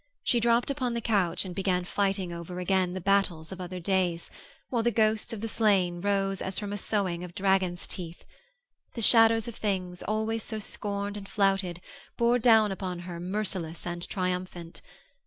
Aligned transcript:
She 0.23 0.39
dropped 0.39 0.71
upon 0.71 0.95
the 0.95 0.99
couch 0.99 1.45
and 1.45 1.53
began 1.53 1.85
fighting 1.85 2.33
over 2.33 2.57
again 2.59 2.93
the 2.95 2.99
battles 2.99 3.51
of 3.51 3.61
other 3.61 3.79
days, 3.79 4.31
while 4.71 4.81
the 4.81 4.89
ghosts 4.89 5.31
of 5.31 5.41
the 5.41 5.47
slain 5.47 6.01
rose 6.01 6.41
as 6.41 6.57
from 6.57 6.73
a 6.73 6.77
sowing 6.79 7.23
of 7.23 7.35
dragon's 7.35 7.85
teeth, 7.85 8.25
The 8.95 9.03
shadows 9.03 9.47
of 9.47 9.55
things, 9.55 10.01
always 10.01 10.41
so 10.41 10.57
scorned 10.57 11.17
and 11.17 11.29
flouted, 11.29 11.81
bore 12.17 12.39
down 12.39 12.71
upon 12.71 12.97
her 13.01 13.19
merciless 13.19 13.85
and 13.85 14.09
triumphant. 14.09 14.81